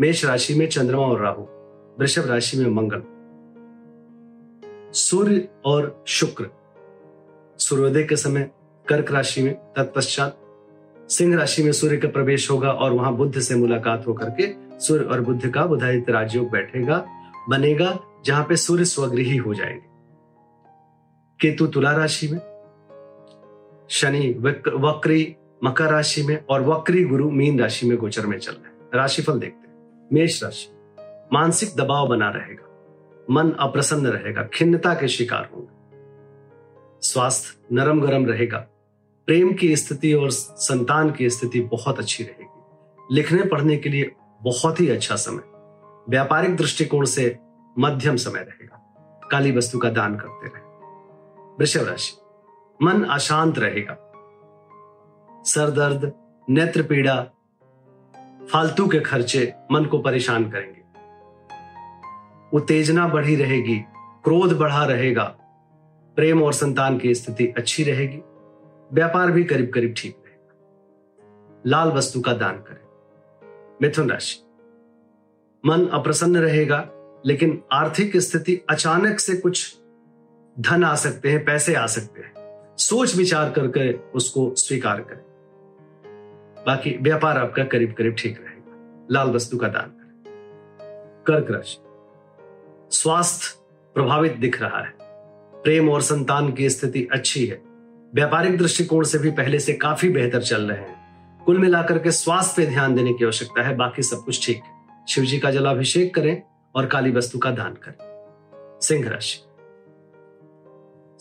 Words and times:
मेष 0.00 0.24
राशि 0.24 0.54
में 0.54 0.68
चंद्रमा 0.68 1.02
और 1.02 1.20
राहु, 1.20 1.42
वृषभ 2.00 2.26
राशि 2.26 2.58
में 2.58 2.70
मंगल। 2.70 3.02
सूर्य 4.92 5.48
और 5.64 6.04
शुक्र, 6.06 6.46
सूर्योदय 7.58 8.02
के 8.02 8.16
समय 8.16 8.50
कर्क 8.88 9.12
राशि 9.12 9.42
में 9.42 9.54
तत्पश्चात, 9.54 10.38
सिंह 11.10 11.36
राशि 11.36 11.62
में 11.62 11.72
सूर्य 11.72 11.96
का 11.96 12.08
प्रवेश 12.08 12.50
होगा 12.50 12.70
और 12.70 12.92
वहाँ 12.92 13.16
बुद्ध 13.16 13.40
से 13.40 13.54
मुलाकात 13.54 14.06
होकर 14.06 14.30
के 14.30 14.54
सूर्य 14.80 15.04
और 15.04 15.20
बुद्ध 15.20 15.50
का 15.50 15.66
बुधादित्य 15.66 16.12
राजयोग 16.12 16.50
बैठेगा, 16.50 17.06
बनेगा, 17.48 17.98
जहाँ 18.24 18.46
पे 18.48 18.56
सूर्य 18.56 18.84
स्वगृही 18.84 19.36
हो 19.36 19.54
जाएँगे। 19.54 19.92
केतु 21.40 21.66
तुला 21.66 21.92
राशि 21.92 22.28
में, 22.28 22.38
शनि 23.88 24.32
वक्री 24.76 25.36
मकर 25.64 25.84
राशि 25.84 26.22
में 26.22 26.44
और 26.50 26.62
वक्री 26.62 27.04
गुरु 27.04 27.30
मीन 27.30 27.60
राशि 27.60 27.86
में 27.86 27.98
गोचर 27.98 28.26
में 28.26 28.38
चल 28.38 28.52
रहे 28.52 28.64
हैं। 28.64 28.90
राशिफल 28.94 29.38
देखते 29.38 29.68
हैं। 29.68 29.71
मेष 30.12 30.44
राशि। 30.44 30.72
मानसिक 31.32 31.76
दबाव 31.76 32.06
बना 32.06 32.30
रहेगा। 32.30 32.68
मन 33.30 33.50
अप्रसन्न 33.50 34.06
रहेगा। 34.06 34.48
खिन्नता 34.54 34.94
के 34.94 35.08
शिकार 35.08 35.50
होंगे। 35.54 35.82
स्वास्थ्य 37.08 37.74
नरम 37.74 38.00
गरम 38.00 38.26
रहेगा। 38.26 38.58
प्रेम 39.26 39.52
की 39.52 39.76
स्थिति 39.76 40.14
और 40.14 40.30
संतान 40.30 41.10
की 41.10 41.30
स्थिति 41.30 41.60
बहुत 41.60 41.98
अच्छी 41.98 42.24
रहेगी। 42.24 42.62
लिखने 43.14 43.42
पढ़ने 43.42 43.76
के 43.76 43.88
लिए 43.88 44.12
बहुत 44.42 44.80
ही 44.80 44.88
अच्छा 44.88 45.16
समय। 45.16 45.42
व्यापारिक 46.10 46.56
दृष्टिकोण 46.56 47.04
से 47.04 47.38
मध्यम 47.78 48.16
समय 48.16 48.40
रहेगा। 48.40 48.78
काली 49.30 49.52
वस्तु 49.52 49.78
का 49.78 49.90
दान 49.90 50.16
करते 50.16 50.46
रहे। 50.46 50.62
वृषभ 51.58 51.88
राशि। 51.88 52.16
मन 52.82 53.02
अशांत 53.02 53.58
रहेगा। 53.58 54.08
सर 55.46 55.70
दर्द 55.70 56.12
नेत्र 56.50 56.82
पीड़ा 56.82 57.26
फालतू 58.50 58.88
के 58.88 59.00
खर्चे 59.00 59.54
मन 59.72 59.84
को 59.84 59.98
परेशान 59.98 60.50
करेंगे। 60.50 60.82
उत्तेजना 62.56 63.08
बढ़ी 63.08 63.36
रहेगी, 63.36 63.78
क्रोध 64.24 64.58
बढ़ा 64.58 64.84
रहेगा, 64.84 65.24
प्रेम 66.16 66.42
और 66.42 66.52
संतान 66.52 66.98
की 66.98 67.14
स्थिति 67.14 67.46
अच्छी 67.46 67.84
रहेगी, 67.84 68.16
व्यापार 68.92 69.30
भी 69.30 69.44
करीब 69.44 69.70
करीब 69.74 69.94
ठीक 69.96 70.16
रहेगा। 70.26 70.54
लाल 71.66 71.88
वस्तु 71.88 72.20
का 72.20 72.32
दान 72.32 72.56
करें। 72.56 72.82
मिथुन 73.82 74.10
राशि। 74.10 74.42
मन 75.66 75.86
अप्रसन्न 75.86 76.36
रहेगा, 76.36 76.88
लेकिन 77.26 77.62
आर्थिक 77.72 78.16
स्थिति 78.16 78.60
अचानक 78.70 79.20
से 79.20 79.36
कुछ 79.36 79.76
धन 80.60 80.84
आ 80.84 80.94
सकते 80.94 81.30
हैं, 81.30 81.44
पैसे 81.44 81.74
आ 81.74 81.86
सकते 81.86 82.20
हैं। 82.20 82.32
सोच 82.78 83.16
विचार 83.16 83.50
करके 83.50 83.92
उसको 83.92 84.54
स्वीकार 84.54 85.00
करें। 85.00 85.31
बाकी 86.66 86.98
व्यापार 87.00 87.38
आपका 87.38 87.64
करीब 87.64 87.92
करीब 87.92 88.16
ठीक 88.18 88.40
रहेगा। 88.40 89.06
लाल 89.10 89.30
वस्तु 89.30 89.58
का 89.58 89.68
दान 89.68 89.86
करें। 89.86 90.22
कर्क 91.26 91.50
राशि। 91.50 91.78
स्वास्थ्य 92.98 93.58
प्रभावित 93.94 94.36
दिख 94.36 94.62
रहा 94.62 94.78
है। 94.78 94.94
प्रेम 95.62 95.90
और 95.90 96.02
संतान 96.02 96.52
की 96.52 96.70
स्थिति 96.70 97.08
अच्छी 97.12 97.46
है। 97.46 97.62
व्यापारिक 98.14 98.58
दृष्टिकोण 98.58 99.04
से 99.04 99.18
भी 99.18 99.30
पहले 99.30 99.58
से 99.58 99.72
काफ़ी 99.72 100.08
बेहतर 100.08 100.42
चल 100.42 100.62
रहे 100.62 100.78
हैं। 100.78 101.02
कुल 101.44 101.58
मिलाकर 101.58 101.98
के 101.98 102.10
स्वास्थ्य 102.10 102.62
पे 102.62 102.68
ध्यान 102.68 102.94
देने 102.94 103.12
की 103.12 103.24
आवश्यकता 103.24 103.62
है। 103.62 103.76
बाकी 103.76 104.02
सब 104.02 104.16
कुछ 104.16 104.46
ठीक 104.46 104.56
है। 104.56 105.06
शिव 105.08 105.24
जी 105.24 105.38
का 105.38 105.50
जलाभिषेक 105.50 106.14
करें 106.14 106.42
और 106.74 106.86
काली 106.86 107.10
वस्तु 107.10 107.38
का 107.38 107.50
दान 107.50 107.72
करें। 107.72 108.12
सिंह 108.80 109.08
राशि। 109.08 109.38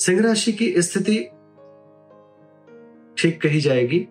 सिंह 0.06 0.22
राशि 0.22 0.52
की 0.52 0.82
स्थिति 0.82 1.18
ठीक 3.18 3.42
कही 3.42 3.62
जाएगी। 3.62 4.08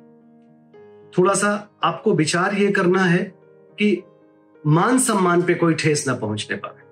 थोड़ा 1.19 1.34
सा 1.34 1.69
आपको 1.84 2.15
विचार 2.15 2.54
ये 2.54 2.72
करना 2.72 3.04
है 3.04 3.34
कि 3.78 4.03
मान 4.66 4.98
सम्मान 4.98 5.43
पे 5.43 5.54
कोई 5.54 5.75
ठेस 5.75 6.04
ना 6.09 6.15
पहुँचने 6.15 6.56
पाए। 6.56 6.82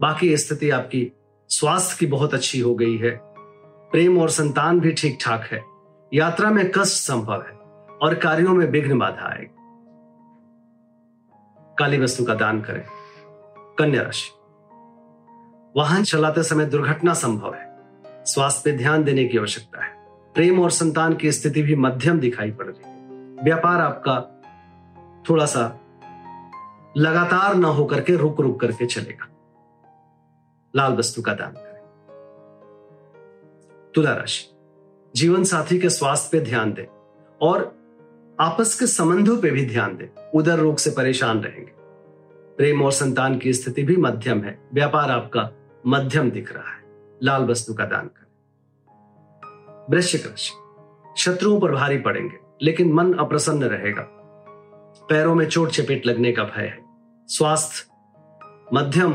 बाकी 0.00 0.36
स्थिति 0.36 0.70
आपकी 0.70 1.12
स्वास्थ्य 1.48 1.96
की 2.00 2.06
बहुत 2.06 2.34
अच्छी 2.34 2.60
हो 2.60 2.74
गई 2.74 2.96
है। 2.96 3.20
प्रेम 3.90 4.18
और 4.18 4.30
संतान 4.30 4.80
भी 4.80 4.92
ठीक 4.92 5.18
ठाक 5.20 5.44
है। 5.44 5.64
यात्रा 6.14 6.50
में 6.50 6.70
कष्ट 6.70 6.92
संभव 6.92 7.44
है 7.48 7.52
और 8.02 8.14
कार्यों 8.14 8.54
में 8.54 8.66
विघ्न 8.66 8.98
बाधा 8.98 9.28
आएगी। 9.28 9.56
काली 11.78 11.98
वस्तु 11.98 12.24
का 12.24 12.34
दान 12.34 12.60
करें। 12.60 12.84
कन्या 13.78 14.02
राशि। 14.02 14.30
वाहन 15.76 16.04
चलाते 16.04 16.42
समय 16.42 16.64
दुर्घटना 16.64 17.14
संभव 17.14 17.54
है। 17.54 17.76
स्वास्थ्य 18.06 18.62
पे 18.64 18.76
ध्यान 18.76 19.04
देने 19.04 19.24
की 19.24 19.38
आवश्यकता 19.38 19.84
है। 19.84 19.90
प्रेम 20.34 20.60
और 20.60 20.70
संतान 20.70 21.14
की 21.14 21.32
स्थिति 21.32 21.62
भी 21.62 21.76
मध्यम 21.76 22.20
दिखाई 22.20 22.50
पड़ 22.50 22.66
रही 22.66 22.82
है। 22.84 22.89
व्यापार 23.44 23.80
आपका 23.80 24.20
थोड़ा 25.30 25.46
सा 25.46 25.80
लगातार 26.96 27.54
न 27.54 27.64
होकर 27.64 28.00
के 28.00 28.16
रुक 28.16 28.40
रुक 28.40 28.60
करके 28.60 28.86
चलेगा। 28.86 29.26
लाल 30.76 30.92
वस्तु 30.92 31.22
का 31.22 31.34
दान 31.34 31.52
करें। 31.52 31.80
तुला 33.94 34.12
राशि, 34.12 34.50
जीवन 35.16 35.44
साथी 35.44 35.78
के 35.78 35.90
स्वास्थ्य 35.90 36.38
पे 36.38 36.44
ध्यान 36.44 36.72
दें 36.72 36.84
और 37.42 37.74
आपस 38.40 38.80
के 38.80 38.86
संबंधों 38.86 39.38
पे 39.38 39.50
भी 39.50 39.66
ध्यान 39.66 39.96
दें। 39.96 40.30
उधर 40.30 40.58
रोग 40.58 40.76
से 40.76 40.90
परेशान 40.90 41.40
रहेंगे। 41.40 41.72
प्रेम 42.56 42.82
और 42.82 42.92
संतान 42.92 43.38
की 43.38 43.52
स्थिति 43.52 43.82
भी 43.82 43.96
मध्यम 43.96 44.42
है। 44.42 44.68
व्यापार 44.74 45.10
आपका 45.10 45.50
मध्यम 45.86 46.30
दिख 46.30 46.52
रहा 46.52 46.72
है। 46.72 46.82
लाल 47.22 47.44
वस्तु 47.44 47.74
का 47.74 47.84
दान 47.84 48.06
करें। 48.06 48.30
वृश्चिक 49.90 50.26
राशि, 50.26 50.52
शत्रुओं 51.16 51.60
पर 51.60 51.72
भारी 51.72 51.98
पड़ेंगे। 51.98 52.49
लेकिन 52.62 52.92
मन 52.92 53.12
अप्रसन्न 53.12 53.64
रहेगा। 53.64 54.02
पैरों 55.10 55.34
में 55.34 55.46
चोट 55.46 55.70
चपेट 55.70 56.06
लगने 56.06 56.32
का 56.32 56.44
भय 56.44 56.62
है। 56.62 56.78
स्वास्थ्य, 57.26 57.90
मध्यम, 58.74 59.12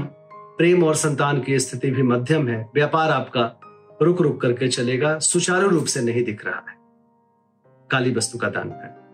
प्रेम 0.58 0.84
और 0.84 0.96
संतान 0.96 1.42
की 1.42 1.60
स्थिति 1.60 1.92
भी 1.92 2.04
मध्यम 2.04 2.48
है। 2.48 2.70
व्यापार 2.74 3.12
आपका 3.12 3.60
रुक 4.02 4.22
रुक 4.22 4.42
करके 4.42 4.68
चलेगा, 4.68 5.20
सुचारू 5.20 5.70
रूप 5.70 5.86
से 5.86 6.02
नहीं 6.02 6.24
दिख 6.24 6.46
रहा 6.46 6.56
है। 6.56 6.78
काली 7.92 8.16
वस्तु 8.16 8.38
का 8.38 8.50
दान 8.50 8.70
करें 8.70 9.06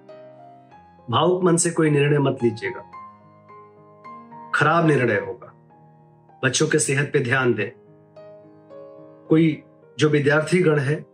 भावुक 1.12 1.44
मन 1.44 1.58
से 1.58 1.70
कोई 1.70 1.90
निर्णय 1.90 2.20
मत 2.20 2.38
लीजिएगा। 2.44 2.82
खराब 4.56 4.88
निर्णय 4.88 5.16
होगा। 5.16 5.48
बच्चों 6.44 6.68
के 6.68 6.80
सेहत 6.80 7.10
पे 7.14 7.20
ध्यान 7.20 7.54
दें। 7.54 7.72
कोई 9.30 9.64
जो 10.00 10.10
विद्यार्थी 10.10 10.60
गण 10.60 10.80
है 10.80 11.06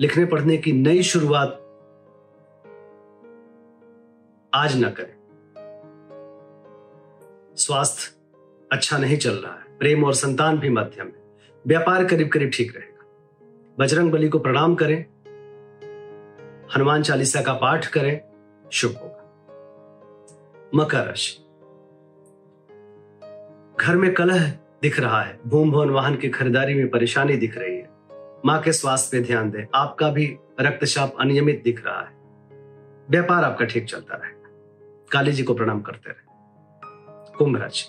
लिखने 0.00 0.24
पढ़ने 0.24 0.56
की 0.56 0.72
नई 0.72 1.02
शुरुआत 1.02 1.63
आज 4.54 4.84
न 4.84 4.88
करें। 4.88 5.14
स्वास्थ्य 7.56 8.16
अच्छा 8.72 8.98
नहीं 8.98 9.18
चल 9.18 9.30
रहा 9.30 9.54
है। 9.54 9.78
प्रेम 9.78 10.04
और 10.04 10.14
संतान 10.14 10.58
भी 10.58 10.68
मध्यम 10.68 11.06
है। 11.06 11.22
व्यापार 11.66 12.04
करीब 12.04 12.28
करीब 12.28 12.50
ठीक 12.54 12.76
रहेगा। 12.76 13.04
बजरंग 13.78 14.12
बली 14.12 14.28
को 14.28 14.38
प्रणाम 14.38 14.74
करें। 14.74 15.04
हनुमान 16.76 17.02
चालीसा 17.02 17.42
का 17.42 17.52
पाठ 17.52 17.86
करें। 17.86 18.20
शुभ 18.72 18.96
होगा। 18.96 19.20
मकर 20.74 21.06
राशि। 21.06 21.38
घर 23.80 23.96
में 23.96 24.14
कलह 24.14 24.50
दिख 24.82 25.00
रहा 25.00 25.22
है। 25.22 25.40
भूम 25.46 25.70
भवन 25.70 25.90
वाहन 25.90 26.16
की 26.16 26.28
खरीदारी 26.28 26.74
में 26.74 26.88
परेशानी 26.88 27.36
दिख 27.36 27.58
रही 27.58 27.76
है। 27.76 27.88
माँ 28.46 28.60
के 28.60 28.72
स्वास्थ्य 28.72 29.18
पे 29.18 29.26
ध्यान 29.26 29.50
दें। 29.50 29.66
आपका 29.74 30.10
भी 30.10 30.36
रक्तचाप 30.60 31.16
अनियमित 31.20 31.62
दिख 31.64 31.86
रहा 31.86 32.00
है। 32.00 32.24
व्यापार 33.10 33.44
आपका 33.44 33.64
ठीक 33.64 33.84
चलता 33.84 34.14
रहेगा 34.14 34.33
काली 35.12 35.32
जी 35.32 35.42
को 35.42 35.54
प्रणाम 35.54 35.80
करते 35.80 36.10
रहे। 36.10 36.24
कुंभ 37.38 37.56
राशि 37.56 37.88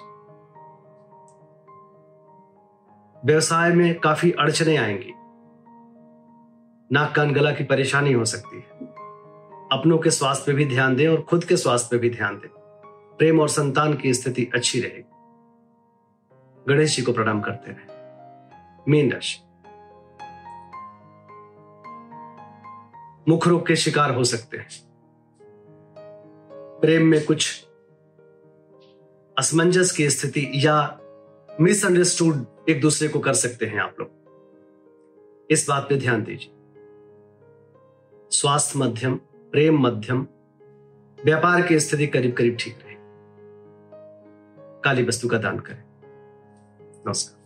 व्यवसाय 3.25 3.71
में 3.71 3.99
काफ़ी 3.99 4.31
अड़चने 4.31 4.77
आएँगी। 4.77 5.13
नाक 6.91 7.15
कान 7.15 7.33
गला 7.33 7.51
की 7.51 7.63
परेशानी 7.63 8.13
हो 8.13 8.25
सकती 8.25 8.55
है। 8.55 8.63
अपनों 9.71 9.97
के 9.97 10.11
स्वास्थ्य 10.11 10.43
पे 10.45 10.53
भी 10.53 10.65
ध्यान 10.65 10.95
दें 10.95 11.07
और 11.07 11.21
खुद 11.21 11.43
के 11.43 11.57
स्वास्थ्य 11.57 11.87
पे 11.91 11.97
भी 11.97 12.09
ध्यान 12.09 12.35
दें। 12.35 12.49
प्रेम 13.17 13.39
और 13.39 13.49
संतान 13.49 13.93
की 13.93 14.13
स्थिति 14.13 14.51
अच्छी 14.53 14.81
रहेगी। 14.81 15.15
गणेश 16.73 16.95
जी 16.95 17.01
को 17.01 17.13
प्रणाम 17.13 17.41
करते 17.41 17.71
रहे। 17.71 17.95
मीन 18.91 19.11
राशि। 19.11 19.41
मुख 23.31 23.47
रोग 23.47 23.67
के 23.67 23.75
शिकार 23.75 24.15
हो 24.15 24.23
सकते 24.23 24.57
हैं। 24.57 24.94
प्रेम 26.81 27.07
में 27.07 27.25
कुछ 27.25 27.65
असमंजस 29.37 29.91
की 29.91 30.09
स्थिति 30.09 30.51
या 30.55 30.99
मिसअंडरस्टूड 31.61 32.45
एक 32.69 32.81
दूसरे 32.81 33.07
को 33.07 33.19
कर 33.19 33.33
सकते 33.33 33.65
हैं 33.65 33.79
आप 33.79 33.95
लोग। 33.99 34.09
इस 35.51 35.69
बात 35.69 35.85
पे 35.89 35.97
ध्यान 35.97 36.23
दीजिए। 36.23 36.51
स्वास्थ्य 38.31 38.79
मध्यम, 38.79 39.15
प्रेम 39.51 39.79
मध्यम, 39.79 40.27
व्यापार 41.25 41.61
की 41.61 41.79
स्थिति 41.79 42.07
करीब 42.07 42.33
करीब 42.33 42.57
ठीक 42.59 42.79
रहे। 42.85 42.95
काली 44.81 45.03
वस्तु 45.03 45.27
का 45.27 45.37
दान 45.37 45.59
करें। 45.59 45.83
नमस्कार। 47.07 47.45